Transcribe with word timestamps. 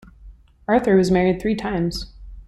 Arthur 0.67 0.95
was 0.95 1.11
married 1.11 1.39
three 1.39 1.53
times. 1.53 2.11